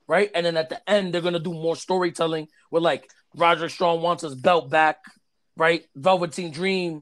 right? 0.08 0.30
And 0.34 0.46
then 0.46 0.58
at 0.58 0.70
the 0.70 0.90
end, 0.90 1.14
they're 1.14 1.22
gonna 1.22 1.40
do 1.40 1.54
more 1.54 1.76
storytelling 1.76 2.48
with 2.72 2.84
like 2.84 3.10
Roderick 3.36 3.72
Strong 3.72 4.02
wants 4.02 4.24
his 4.24 4.36
belt 4.36 4.70
back, 4.70 4.98
right? 5.60 5.86
Velveteen 5.94 6.52
Dream 6.52 7.02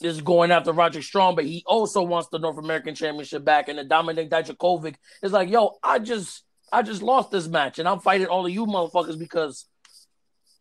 is 0.00 0.20
going 0.20 0.50
after 0.50 0.72
Roger 0.72 1.00
Strong, 1.02 1.36
but 1.36 1.44
he 1.44 1.62
also 1.66 2.02
wants 2.02 2.28
the 2.28 2.38
North 2.38 2.58
American 2.58 2.94
Championship 2.94 3.44
back. 3.44 3.68
And 3.68 3.78
then 3.78 3.88
Dominic 3.88 4.28
Dijakovic 4.28 4.96
is 5.22 5.32
like, 5.32 5.48
"Yo, 5.48 5.78
I 5.82 6.00
just 6.00 6.42
I 6.72 6.82
just 6.82 7.02
lost 7.02 7.30
this 7.30 7.46
match, 7.46 7.78
and 7.78 7.88
I'm 7.88 8.00
fighting 8.00 8.26
all 8.26 8.44
of 8.44 8.52
you 8.52 8.66
motherfuckers 8.66 9.16
because, 9.16 9.66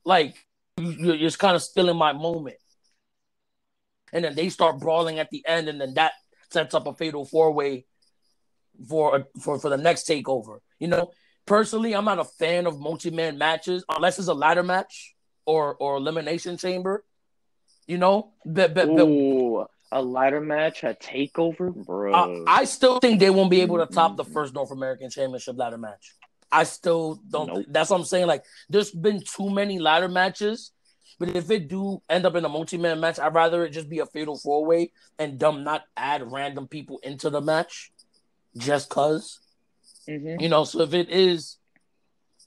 like, 0.05 0.35
you- 0.77 0.91
you're 0.91 1.17
just 1.17 1.39
kind 1.39 1.55
of 1.55 1.63
stealing 1.63 1.97
my 1.97 2.13
moment." 2.13 2.57
And 4.11 4.23
then 4.23 4.35
they 4.35 4.49
start 4.49 4.79
brawling 4.79 5.17
at 5.17 5.31
the 5.31 5.43
end, 5.47 5.67
and 5.67 5.81
then 5.81 5.95
that 5.95 6.13
sets 6.51 6.75
up 6.75 6.85
a 6.85 6.93
fatal 6.93 7.25
four 7.25 7.51
way 7.51 7.85
for 8.87 9.27
for 9.41 9.59
for 9.59 9.69
the 9.69 9.77
next 9.77 10.07
takeover. 10.07 10.59
You 10.77 10.89
know, 10.89 11.11
personally, 11.47 11.95
I'm 11.95 12.05
not 12.05 12.19
a 12.19 12.25
fan 12.25 12.67
of 12.67 12.79
multi 12.79 13.09
man 13.09 13.39
matches 13.39 13.83
unless 13.89 14.19
it's 14.19 14.27
a 14.27 14.35
ladder 14.35 14.63
match 14.63 15.15
or 15.45 15.75
or 15.75 15.97
elimination 15.97 16.57
chamber. 16.57 17.03
You 17.85 17.97
know, 17.97 18.31
but, 18.45 18.73
but, 18.73 18.95
but 18.95 19.03
Ooh, 19.05 19.65
a 19.91 20.01
ladder 20.01 20.39
match 20.39 20.83
a 20.83 20.93
Takeover, 20.93 21.73
bro. 21.75 22.13
uh, 22.13 22.43
I 22.47 22.63
still 22.63 22.99
think 22.99 23.19
they 23.19 23.29
won't 23.29 23.51
be 23.51 23.59
able 23.59 23.85
to 23.85 23.93
top 23.93 24.15
the 24.15 24.23
first 24.23 24.53
North 24.53 24.71
American 24.71 25.09
Championship 25.09 25.57
ladder 25.57 25.77
match. 25.77 26.13
I 26.49 26.63
still 26.63 27.19
don't. 27.29 27.47
Nope. 27.47 27.65
That's 27.67 27.89
what 27.89 27.97
I'm 27.97 28.05
saying. 28.05 28.27
Like, 28.27 28.45
there's 28.69 28.91
been 28.91 29.21
too 29.21 29.49
many 29.49 29.79
ladder 29.79 30.07
matches, 30.07 30.71
but 31.19 31.35
if 31.35 31.51
it 31.51 31.67
do 31.67 32.01
end 32.09 32.25
up 32.25 32.35
in 32.35 32.45
a 32.45 32.49
multi-man 32.49 33.01
match, 33.01 33.19
I'd 33.19 33.33
rather 33.33 33.65
it 33.65 33.71
just 33.71 33.89
be 33.89 33.99
a 33.99 34.05
fatal 34.05 34.37
four-way 34.37 34.91
and 35.19 35.37
dumb 35.37 35.65
not 35.65 35.83
add 35.97 36.31
random 36.31 36.67
people 36.67 36.99
into 37.03 37.29
the 37.29 37.41
match, 37.41 37.91
just 38.55 38.87
cause 38.89 39.39
Mhm. 40.07 40.41
you 40.41 40.47
know. 40.47 40.63
So 40.63 40.81
if 40.81 40.93
it 40.93 41.09
is 41.09 41.57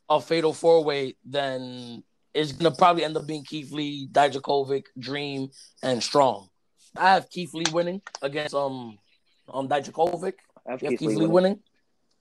a 0.09 0.21
fatal 0.21 0.53
four-way, 0.55 1.17
then 1.25 2.05
it's 2.37 2.53
gonna 2.53 2.75
probably 2.75 3.05
end 3.05 3.17
up 3.17 3.27
being 3.27 3.45
Keith 3.45 3.73
Lee, 3.73 4.09
Dijakovic, 4.13 4.85
Dream, 4.99 5.49
and 5.83 6.03
Strong. 6.03 6.49
I 6.97 7.15
have 7.15 7.31
Keith 7.31 7.53
Lee 7.55 7.65
winning 7.73 8.03
against 8.23 8.55
um 8.55 8.99
um 9.49 9.69
Dijakovic. 9.69 10.35
I 10.67 10.73
have 10.73 10.81
have 10.83 10.91
Keith 10.91 11.01
Lee 11.01 11.17
winning. 11.17 11.31
winning. 11.31 11.59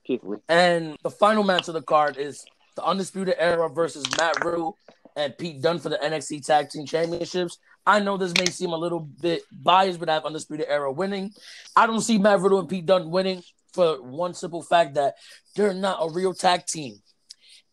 Keith 0.05 0.23
Lee. 0.23 0.37
And 0.47 0.97
the 1.03 1.11
final 1.11 1.43
match 1.43 1.67
of 1.67 1.73
the 1.73 1.81
card 1.81 2.17
is 2.17 2.45
the 2.75 2.83
Undisputed 2.83 3.35
Era 3.37 3.69
versus 3.69 4.05
Matt 4.17 4.43
Riddle 4.43 4.77
and 5.15 5.37
Pete 5.37 5.61
Dunne 5.61 5.79
for 5.79 5.89
the 5.89 5.97
NXT 5.97 6.45
Tag 6.45 6.69
Team 6.69 6.85
Championships. 6.85 7.57
I 7.85 7.99
know 7.99 8.17
this 8.17 8.33
may 8.37 8.45
seem 8.45 8.71
a 8.71 8.77
little 8.77 8.99
bit 8.99 9.43
biased, 9.51 9.99
but 9.99 10.09
I 10.09 10.15
have 10.15 10.25
Undisputed 10.25 10.65
Era 10.67 10.91
winning. 10.91 11.31
I 11.75 11.87
don't 11.87 12.01
see 12.01 12.17
Matt 12.17 12.39
Riddle 12.39 12.59
and 12.59 12.69
Pete 12.69 12.85
Dunne 12.85 13.11
winning 13.11 13.43
for 13.73 14.01
one 14.01 14.33
simple 14.33 14.63
fact 14.63 14.95
that 14.95 15.15
they're 15.55 15.73
not 15.73 15.99
a 16.01 16.11
real 16.11 16.33
tag 16.33 16.65
team. 16.65 16.99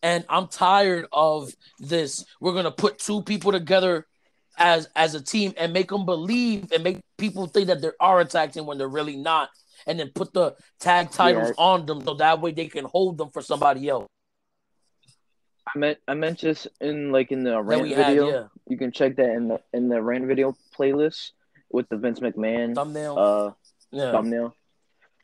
And 0.03 0.25
I'm 0.29 0.47
tired 0.47 1.07
of 1.11 1.51
this. 1.79 2.25
We're 2.39 2.53
gonna 2.53 2.71
put 2.71 2.99
two 2.99 3.23
people 3.23 3.51
together 3.51 4.05
as 4.57 4.87
as 4.95 5.15
a 5.15 5.21
team 5.21 5.53
and 5.57 5.73
make 5.73 5.89
them 5.89 6.05
believe 6.05 6.71
and 6.71 6.83
make 6.83 6.99
people 7.17 7.47
think 7.47 7.67
that 7.67 7.81
they 7.81 7.89
are 7.99 8.19
a 8.19 8.25
tag 8.25 8.51
team 8.51 8.65
when 8.65 8.77
they're 8.77 8.87
really 8.87 9.15
not, 9.15 9.49
and 9.87 9.99
then 9.99 10.11
put 10.13 10.33
the 10.33 10.55
tag 10.79 11.09
titles 11.09 11.53
on 11.57 11.85
them 11.85 12.03
so 12.03 12.15
that 12.15 12.41
way 12.41 12.51
they 12.51 12.67
can 12.67 12.85
hold 12.85 13.17
them 13.17 13.29
for 13.29 13.41
somebody 13.41 13.89
else. 13.89 14.05
I 15.73 15.79
meant 15.79 15.97
I 16.07 16.13
meant 16.13 16.41
this 16.41 16.67
in 16.81 17.11
like 17.11 17.31
in 17.31 17.43
the 17.43 17.61
rant 17.61 17.83
we 17.83 17.93
had, 17.93 18.07
video. 18.07 18.29
yeah. 18.29 18.43
You 18.67 18.77
can 18.77 18.91
check 18.91 19.15
that 19.15 19.29
in 19.29 19.47
the 19.47 19.61
in 19.71 19.87
the 19.87 20.01
rant 20.01 20.27
video 20.27 20.55
playlist 20.77 21.31
with 21.71 21.87
the 21.89 21.97
Vince 21.97 22.19
McMahon 22.19 22.75
Thumbnail. 22.75 23.17
uh 23.17 23.51
yeah. 23.91 24.11
thumbnail. 24.11 24.55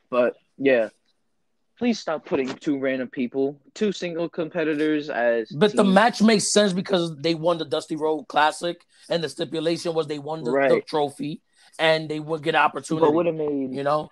But 0.08 0.36
yeah, 0.56 0.88
please 1.80 1.98
stop 1.98 2.26
putting 2.26 2.46
two 2.56 2.78
random 2.78 3.08
people, 3.08 3.58
two 3.72 3.90
single 3.90 4.28
competitors 4.28 5.08
as. 5.08 5.50
But 5.50 5.74
the 5.74 5.82
match 5.82 6.20
makes 6.20 6.52
sense 6.52 6.74
because 6.74 7.16
they 7.16 7.34
won 7.34 7.56
the 7.56 7.64
Dusty 7.64 7.96
Rhodes 7.96 8.26
Classic, 8.28 8.78
and 9.08 9.24
the 9.24 9.30
stipulation 9.30 9.94
was 9.94 10.06
they 10.06 10.18
won 10.18 10.44
the, 10.44 10.50
the 10.50 10.82
trophy, 10.86 11.40
and 11.78 12.06
they 12.06 12.20
would 12.20 12.42
get 12.42 12.54
opportunity. 12.54 13.06
But 13.06 13.14
would 13.14 13.24
have 13.24 13.34
made 13.34 13.74
you 13.74 13.82
know, 13.82 14.10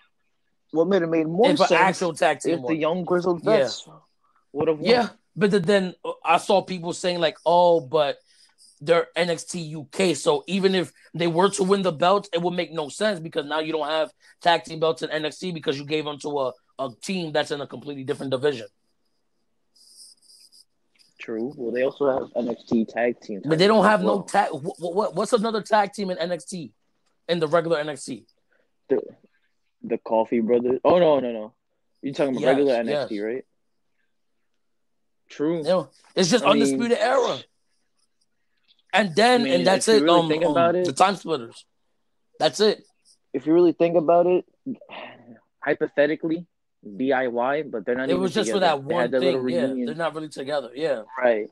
what 0.71 0.89
would 0.89 1.03
have 1.03 1.11
made 1.11 1.27
more 1.27 1.45
if 1.51 1.61
an 1.61 1.69
sense 1.69 1.73
actual 1.73 2.15
tag 2.15 2.41
team 2.41 2.61
if 2.61 2.67
the 2.67 2.75
young 2.75 3.05
grizzled 3.05 3.43
Yeah. 3.45 3.69
would 4.55 4.69
have 4.69 4.79
won. 4.79 4.89
Yeah, 4.89 5.09
but 5.37 5.51
the- 5.51 5.61
then 5.61 5.95
I 6.25 6.39
saw 6.39 6.63
people 6.63 6.95
saying 6.95 7.21
like, 7.21 7.37
"Oh, 7.45 7.81
but 7.81 8.17
they're 8.81 9.09
NXT 9.15 9.75
UK, 9.75 10.15
so 10.17 10.43
even 10.47 10.75
if 10.75 10.91
they 11.13 11.27
were 11.27 11.51
to 11.51 11.65
win 11.65 11.83
the 11.83 11.93
belts, 11.93 12.31
it 12.33 12.41
would 12.41 12.55
make 12.55 12.73
no 12.73 12.89
sense 12.89 13.21
because 13.21 13.45
now 13.45 13.59
you 13.59 13.73
don't 13.73 13.89
have 13.89 14.11
tag 14.41 14.65
team 14.65 14.81
belts 14.81 15.03
in 15.03 15.11
NXT 15.11 15.53
because 15.53 15.79
you 15.79 15.85
gave 15.85 16.07
them 16.07 16.19
to 16.21 16.29
a, 16.39 16.53
a 16.79 16.91
team 17.03 17.33
that's 17.33 17.51
in 17.51 17.61
a 17.61 17.67
completely 17.67 18.05
different 18.05 18.31
division. 18.31 18.67
True. 21.21 21.53
Well, 21.57 21.73
they 21.73 21.83
also 21.83 22.07
have 22.11 22.45
NXT 22.45 22.89
tag 22.89 23.21
team. 23.21 23.43
But 23.45 23.59
they 23.59 23.67
don't 23.67 23.85
have 23.85 24.03
no 24.03 24.23
tag. 24.23 24.51
What, 24.53 24.95
what, 24.95 25.15
what's 25.17 25.33
another 25.33 25.61
tag 25.63 25.93
team 25.93 26.11
in 26.11 26.17
NXT? 26.17 26.71
In 27.29 27.41
the 27.41 27.49
regular 27.49 27.83
NXT? 27.85 28.25
the, 28.89 29.03
the 29.83 29.99
Coffey 29.99 30.41
Brothers. 30.41 30.81
Oh 30.85 30.99
no, 30.99 31.21
no, 31.21 31.33
no. 31.33 31.55
You're 32.03 32.15
talking 32.15 32.37
about 32.37 32.41
Yes, 32.43 32.49
regular 32.57 32.75
NXT, 32.85 33.11
yes. 33.11 33.21
right? 33.21 33.45
True. 35.29 35.63
Know, 35.63 35.91
it's 36.15 36.31
just 36.31 36.45
I 36.45 36.53
mean- 36.55 36.63
undisputed 36.63 36.99
era. 36.99 37.39
And 38.95 39.15
then 39.15 39.43
I 39.43 39.45
mean, 39.45 39.53
and 39.55 39.67
that's 39.67 39.87
it. 39.89 40.03
really 40.03 40.21
um, 40.21 40.29
think 40.29 40.45
um, 40.45 40.53
about 40.53 40.75
it- 40.75 40.87
the 40.87 40.93
time 40.95 41.17
splitters. 41.17 41.67
That's 42.39 42.61
it. 42.61 42.83
If 43.35 43.47
you 43.47 43.53
really 43.53 43.73
think 43.73 43.97
about 43.97 44.27
it, 44.27 44.47
hypothetically, 45.61 46.47
DIY, 46.87 47.71
but 47.71 47.85
they're 47.85 47.95
not. 47.95 48.11
It 48.11 48.19
was 48.19 48.35
just 48.35 48.51
for 48.51 48.61
that 48.61 48.83
one 48.83 49.11
thing. 49.11 49.49
Yeah, 49.49 49.67
they're 49.67 49.95
not 49.95 50.15
really 50.15 50.29
together. 50.29 50.71
Yeah. 50.75 51.03
Right. 51.19 51.49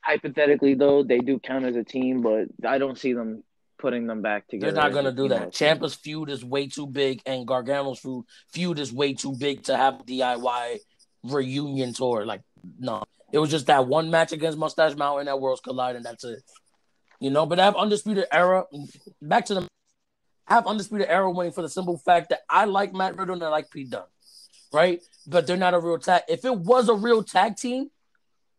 Hypothetically, 0.00 0.74
though, 0.74 1.02
they 1.02 1.18
do 1.18 1.38
count 1.38 1.64
as 1.64 1.76
a 1.76 1.84
team, 1.84 2.20
but 2.20 2.48
I 2.66 2.78
don't 2.78 2.98
see 2.98 3.14
them 3.14 3.42
putting 3.78 4.06
them 4.06 4.22
back 4.22 4.46
together. 4.48 4.72
They're 4.72 4.82
not 4.82 4.92
gonna 4.92 5.12
do 5.12 5.28
that. 5.28 5.60
as 5.60 5.92
a 5.94 5.96
feud 5.96 6.30
is 6.30 6.44
way 6.44 6.68
too 6.68 6.86
big, 6.86 7.22
and 7.26 7.46
Gargano's 7.46 7.98
feud 7.98 8.24
feud 8.52 8.78
is 8.78 8.92
way 8.92 9.14
too 9.14 9.34
big 9.38 9.64
to 9.64 9.76
have 9.76 10.06
DIY 10.06 10.78
reunion 11.24 11.92
tour. 11.92 12.24
Like, 12.24 12.42
no, 12.78 13.02
it 13.32 13.38
was 13.38 13.50
just 13.50 13.66
that 13.66 13.86
one 13.86 14.10
match 14.10 14.32
against 14.32 14.58
Moustache 14.58 14.96
Mountain 14.96 15.28
at 15.28 15.40
Worlds 15.40 15.60
Collide, 15.60 15.96
and 15.96 16.04
that's 16.04 16.24
it. 16.24 16.42
You 17.20 17.30
know, 17.30 17.46
but 17.46 17.58
I 17.58 17.64
have 17.64 17.76
Undisputed 17.76 18.26
Era. 18.30 18.64
Back 19.22 19.46
to 19.46 19.54
the, 19.54 19.68
I 20.46 20.54
have 20.54 20.66
Undisputed 20.66 21.08
Era 21.08 21.30
winning 21.30 21.52
for 21.52 21.62
the 21.62 21.68
simple 21.68 21.96
fact 21.98 22.28
that 22.30 22.40
I 22.48 22.64
like 22.66 22.92
Matt 22.92 23.16
Riddle 23.16 23.34
and 23.34 23.42
I 23.44 23.48
like 23.48 23.70
Pete 23.70 23.90
Dunne, 23.90 24.02
right? 24.72 25.02
But 25.26 25.46
they're 25.46 25.56
not 25.56 25.74
a 25.74 25.78
real 25.80 25.98
tag. 25.98 26.22
If 26.28 26.44
it 26.44 26.56
was 26.56 26.88
a 26.88 26.94
real 26.94 27.22
tag 27.22 27.56
team, 27.56 27.90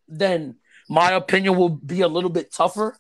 then 0.08 0.56
my 0.90 1.12
opinion 1.12 1.58
will 1.58 1.70
be 1.70 2.02
a 2.02 2.08
little 2.08 2.30
bit 2.30 2.52
tougher, 2.52 2.98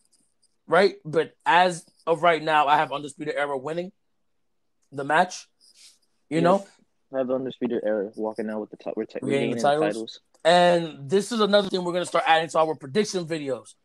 right? 0.68 0.96
But 1.04 1.34
as 1.46 1.86
of 2.06 2.22
right 2.22 2.42
now, 2.42 2.68
I 2.68 2.78
have 2.78 2.92
Undisputed 2.92 3.36
Era 3.36 3.58
winning 3.58 3.92
the 4.92 5.04
match. 5.04 5.48
You 6.30 6.38
Yes. 6.38 6.44
know, 6.44 6.68
I 7.14 7.20
have 7.20 7.32
undisputed 7.32 7.82
era 7.84 8.12
walking 8.16 8.50
out 8.50 8.60
with 8.62 8.72
the 8.72 8.78
top, 8.78 8.96
Regaining 8.98 9.20
regaining 9.22 9.56
the 9.56 9.62
titles? 9.62 9.94
titles. 9.94 10.20
And 10.44 11.10
this 11.10 11.32
is 11.32 11.40
another 11.40 11.70
thing 11.70 11.84
we're 11.84 11.94
gonna 11.94 12.06
start 12.06 12.24
adding 12.28 12.50
to 12.50 12.60
our 12.60 12.76
prediction 12.76 13.26
videos. 13.26 13.76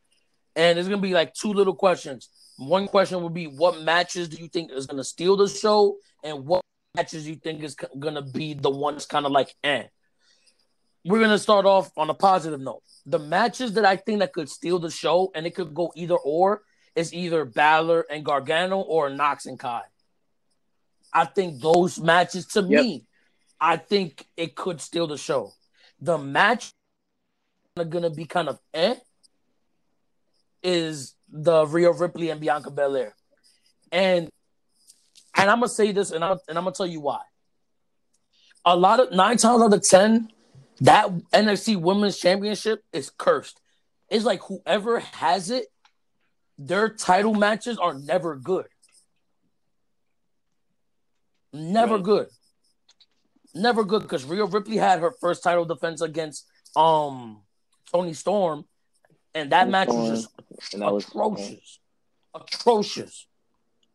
And 0.55 0.77
it's 0.77 0.87
gonna 0.87 1.01
be 1.01 1.13
like 1.13 1.33
two 1.33 1.53
little 1.53 1.75
questions. 1.75 2.29
One 2.61 2.87
question 2.87 3.23
would 3.23 3.33
be, 3.33 3.45
what 3.47 3.81
matches 3.81 4.29
do 4.29 4.37
you 4.37 4.47
think 4.47 4.71
is 4.71 4.85
gonna 4.85 5.03
steal 5.03 5.35
the 5.35 5.49
show, 5.49 5.97
and 6.23 6.45
what 6.45 6.61
matches 6.95 7.27
you 7.27 7.35
think 7.35 7.63
is 7.63 7.75
gonna 7.97 8.21
be 8.21 8.53
the 8.53 8.69
ones 8.69 9.07
kind 9.07 9.25
of 9.25 9.31
like, 9.31 9.55
eh. 9.63 9.85
We're 11.03 11.21
gonna 11.21 11.39
start 11.39 11.65
off 11.65 11.89
on 11.97 12.11
a 12.11 12.13
positive 12.13 12.61
note. 12.61 12.83
The 13.07 13.17
matches 13.17 13.73
that 13.73 13.85
I 13.85 13.95
think 13.95 14.19
that 14.19 14.31
could 14.33 14.47
steal 14.47 14.77
the 14.77 14.91
show, 14.91 15.31
and 15.33 15.47
it 15.47 15.55
could 15.55 15.73
go 15.73 15.91
either 15.95 16.17
or, 16.17 16.61
is 16.95 17.11
either 17.15 17.45
Balor 17.45 18.05
and 18.11 18.23
Gargano 18.23 18.79
or 18.79 19.09
Knox 19.09 19.47
and 19.47 19.57
Kai. 19.57 19.81
I 21.11 21.25
think 21.25 21.61
those 21.61 21.99
matches, 21.99 22.45
to 22.47 22.61
Yep. 22.61 22.69
me, 22.69 23.07
I 23.59 23.77
think 23.77 24.27
it 24.37 24.55
could 24.55 24.79
steal 24.79 25.07
the 25.07 25.17
show. 25.17 25.53
The 25.99 26.19
match 26.19 26.71
are 27.75 27.85
gonna 27.85 28.11
be 28.11 28.25
kind 28.25 28.49
of 28.49 28.59
eh 28.71 28.97
is 30.61 31.15
the 31.31 31.65
Rhea 31.65 31.91
Ripley 31.91 32.29
and 32.29 32.41
Bianca 32.41 32.69
Belair, 32.69 33.15
and 33.91 34.29
and 35.35 35.49
I'm 35.49 35.57
gonna 35.57 35.69
say 35.69 35.91
this, 35.91 36.11
and 36.11 36.23
I'm 36.23 36.37
and 36.47 36.57
I'm 36.57 36.63
gonna 36.65 36.75
tell 36.75 36.87
you 36.87 36.99
why. 37.01 37.21
A 38.65 38.75
lot 38.75 38.99
of 38.99 39.11
nine 39.11 39.37
times 39.37 39.61
out 39.61 39.73
of 39.73 39.87
ten, 39.87 40.29
that 40.81 41.09
NXT 41.33 41.81
Women's 41.81 42.17
Championship 42.19 42.83
is 42.93 43.09
cursed. 43.09 43.59
It's 44.09 44.25
like 44.25 44.41
whoever 44.41 44.99
has 44.99 45.49
it, 45.49 45.65
their 46.57 46.89
title 46.89 47.33
matches 47.33 47.77
are 47.77 47.93
never 47.93 48.35
good. 48.35 48.67
Never 51.53 51.95
Right. 51.95 52.03
good. 52.03 52.27
Never 53.53 53.83
good 53.83 54.03
because 54.03 54.23
Rhea 54.23 54.45
Ripley 54.45 54.77
had 54.77 54.99
her 54.99 55.11
first 55.19 55.43
title 55.43 55.65
defense 55.65 56.01
against 56.01 56.45
um 56.75 57.41
Toni 57.91 58.13
Storm, 58.13 58.65
and 59.33 59.51
that 59.51 59.67
match 59.69 59.87
was 59.89 60.09
just 60.09 60.29
And 60.73 60.81
that 60.81 60.93
was 60.93 61.07
atrocious. 61.07 61.79
Atrocious. 62.33 63.27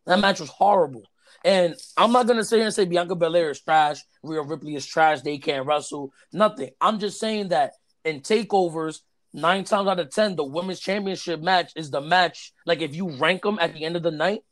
That 0.05 0.19
match 0.19 0.39
was 0.39 0.49
horrible. 0.49 1.03
And 1.43 1.75
I'm 1.95 2.11
not 2.11 2.27
gonna 2.27 2.43
sit 2.43 2.57
here 2.57 2.65
and 2.65 2.73
say 2.73 2.85
Bianca 2.85 3.15
Belair 3.15 3.51
is 3.51 3.61
trash, 3.61 3.99
Rhea 4.23 4.41
Ripley 4.41 4.75
is 4.75 4.85
trash, 4.85 5.21
they 5.21 5.37
can't 5.37 5.65
wrestle. 5.65 6.11
Nothing. 6.33 6.71
I'm 6.81 6.99
just 6.99 7.19
saying 7.19 7.49
that 7.49 7.73
in 8.03 8.21
takeovers, 8.21 9.01
nine 9.33 9.63
times 9.63 9.87
out 9.87 9.99
of 9.99 10.09
ten, 10.09 10.35
the 10.35 10.43
women's 10.43 10.79
championship 10.79 11.41
match 11.41 11.71
is 11.75 11.91
the 11.91 12.01
match. 12.01 12.53
Like 12.65 12.81
if 12.81 12.95
you 12.95 13.09
rank 13.17 13.43
them 13.43 13.59
at 13.59 13.73
the 13.73 13.85
end 13.85 13.95
of 13.95 14.03
the 14.03 14.11
night, 14.11 14.43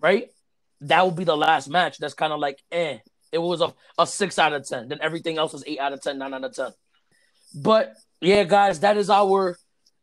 right? 0.00 0.30
That 0.82 1.06
would 1.06 1.16
be 1.16 1.24
the 1.24 1.36
last 1.36 1.68
match. 1.68 1.98
That's 1.98 2.14
kind 2.14 2.32
of 2.32 2.40
like 2.40 2.62
eh. 2.70 2.98
It 3.32 3.38
was 3.38 3.60
a, 3.60 3.74
a 3.98 4.06
six 4.06 4.38
out 4.38 4.52
of 4.52 4.66
ten. 4.68 4.88
Then 4.88 4.98
everything 5.00 5.38
else 5.38 5.52
was 5.52 5.64
eight 5.66 5.80
out 5.80 5.92
of 5.92 6.02
ten, 6.02 6.18
nine 6.18 6.34
out 6.34 6.44
of 6.44 6.54
ten. 6.54 6.72
But 7.54 7.94
yeah, 8.20 8.44
guys, 8.44 8.80
that 8.80 8.96
is 8.96 9.10
our 9.10 9.56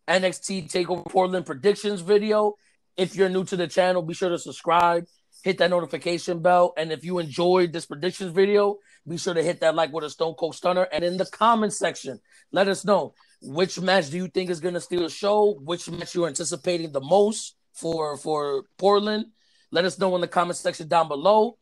NXT 0.07 0.71
Takeover 0.71 1.05
Portland 1.09 1.45
predictions 1.45 2.01
video. 2.01 2.55
If 2.97 3.15
you're 3.15 3.29
new 3.29 3.43
to 3.45 3.55
the 3.55 3.67
channel, 3.67 4.01
be 4.01 4.13
sure 4.13 4.29
to 4.29 4.37
subscribe, 4.37 5.05
hit 5.43 5.57
that 5.59 5.69
notification 5.69 6.41
bell, 6.41 6.73
and 6.77 6.91
if 6.91 7.03
you 7.05 7.19
enjoyed 7.19 7.71
this 7.73 7.85
predictions 7.85 8.31
video, 8.31 8.77
be 9.07 9.17
sure 9.17 9.33
to 9.33 9.41
hit 9.41 9.61
that 9.61 9.75
like 9.75 9.91
with 9.93 10.03
a 10.03 10.09
Stone 10.09 10.35
Cold 10.35 10.55
Stunner. 10.55 10.87
And 10.91 11.03
in 11.03 11.17
the 11.17 11.25
comment 11.25 11.73
section, 11.73 12.19
let 12.51 12.67
us 12.67 12.83
know 12.85 13.13
which 13.41 13.79
match 13.79 14.09
do 14.09 14.17
you 14.17 14.27
think 14.27 14.49
is 14.49 14.59
going 14.59 14.75
to 14.75 14.81
steal 14.81 15.01
the 15.01 15.09
show, 15.09 15.57
which 15.63 15.89
match 15.89 16.13
you're 16.13 16.27
anticipating 16.27 16.91
the 16.91 17.01
most 17.01 17.55
for 17.73 18.17
for 18.17 18.65
Portland. 18.77 19.27
Let 19.71 19.85
us 19.85 19.97
know 19.97 20.13
in 20.15 20.21
the 20.21 20.27
comment 20.27 20.57
section 20.57 20.87
down 20.87 21.07
below. 21.07 21.57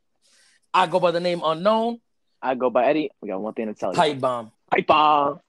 I 0.74 0.88
go 0.88 1.00
by 1.00 1.12
the 1.12 1.20
name 1.20 1.42
unknown. 1.44 2.00
I 2.42 2.56
go 2.56 2.70
by 2.70 2.86
Eddie. 2.86 3.12
We 3.22 3.30
got 3.30 3.42
one 3.42 3.54
thing 3.54 3.68
to 3.68 3.74
tell 3.74 3.92
you. 3.92 3.96
Pipe 3.96 4.20
bomb. 4.20 4.52
Pipe 4.72 4.88
bomb. 4.88 5.40